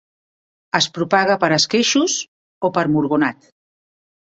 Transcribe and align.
Es 0.79 0.87
propaga 0.95 1.35
per 1.43 1.51
esqueixos 1.59 2.17
o 2.71 2.75
per 2.79 2.87
murgonat. 2.97 3.49